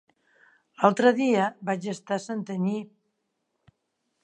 [0.83, 2.83] L'altre dia vaig estar a Santanyí.